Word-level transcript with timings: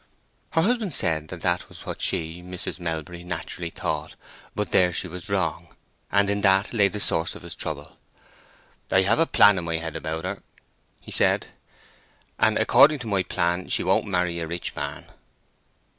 Her 0.53 0.63
husband 0.63 0.95
said 0.95 1.27
that 1.27 1.41
that 1.43 1.69
was 1.69 1.85
what 1.85 2.01
she, 2.01 2.41
Mrs. 2.41 2.79
Melbury, 2.79 3.23
naturally 3.23 3.69
thought; 3.69 4.15
but 4.55 4.71
there 4.71 4.91
she 4.91 5.07
was 5.07 5.29
wrong, 5.29 5.75
and 6.11 6.27
in 6.27 6.41
that 6.41 6.73
lay 6.73 6.87
the 6.87 6.99
source 6.99 7.35
of 7.35 7.43
his 7.43 7.53
trouble. 7.53 7.99
"I 8.91 9.03
have 9.03 9.19
a 9.19 9.27
plan 9.27 9.59
in 9.59 9.63
my 9.65 9.77
head 9.77 9.95
about 9.95 10.25
her," 10.25 10.41
he 10.99 11.11
said; 11.11 11.49
"and 12.39 12.57
according 12.57 12.97
to 12.97 13.07
my 13.07 13.21
plan 13.21 13.69
she 13.69 13.83
won't 13.83 14.05
marry 14.05 14.39
a 14.39 14.47
rich 14.47 14.75
man." 14.75 15.05